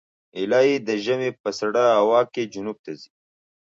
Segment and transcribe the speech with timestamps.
[0.37, 3.09] هیلۍ د ژمي په سړه هوا کې جنوب ته ځي